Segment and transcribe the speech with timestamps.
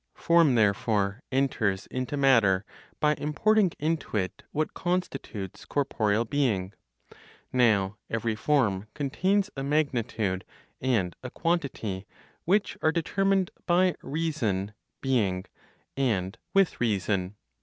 [0.15, 2.65] Form therefore enters into matter
[2.99, 6.73] by importing into it (what constitutes corporeal being);
[7.53, 10.43] now every form contains a magnitude
[10.81, 12.07] and a quantity
[12.45, 15.45] which are determined by reason ("being"),
[15.95, 17.35] and with reason.